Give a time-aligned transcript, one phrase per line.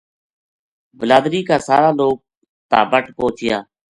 [0.99, 2.17] بلادری کا سارا لوک
[2.69, 3.57] تابٹ پوہچیا۔